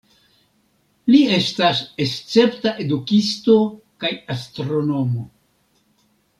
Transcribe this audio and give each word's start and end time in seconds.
Li 1.15 1.19
estas 1.35 1.81
escepta 2.07 2.73
edukisto 2.87 3.59
kaj 4.05 4.13
astronomo. 4.39 5.31